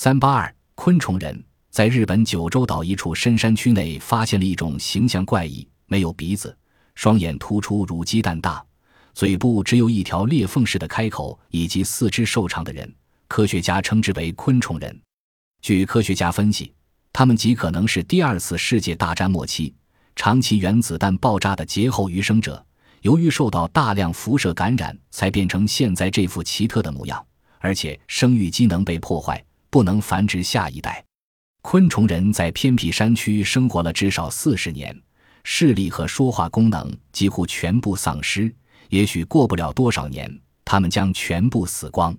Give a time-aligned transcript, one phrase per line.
[0.00, 6.56] 三八二昆虫人在日本九州岛一处深山区内发现了一种形象怪异、没有鼻子、
[6.94, 8.64] 双眼突出如鸡蛋大、
[9.12, 12.94] 嘴部只有一条裂缝式的开口以及四肢瘦长的人。
[13.26, 14.96] 科学家称之为昆虫人。
[15.62, 16.72] 据科学家分析，
[17.12, 19.74] 他们极可能是第二次世界大战末期
[20.14, 22.64] 长期原子弹爆炸的劫后余生者。
[23.02, 27.26] 由于受到大量辐射感染，才变成现在这副奇特的模样，
[27.58, 31.04] 而且生育机能被破坏，不能繁殖下一代。
[31.62, 34.96] 昆虫人在偏僻山区生活了至少四十年，
[35.44, 38.54] 视力和说话功能几乎全部丧失。
[38.88, 42.16] 也许过不了多少年，他们将全部死光。